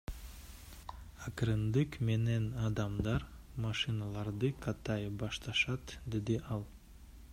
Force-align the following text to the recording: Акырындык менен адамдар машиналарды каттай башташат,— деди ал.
Акырындык 1.31 1.97
менен 2.09 2.47
адамдар 2.69 3.27
машиналарды 3.67 4.51
каттай 4.65 5.07
башташат,— 5.25 5.95
деди 6.17 6.41
ал. 6.57 6.67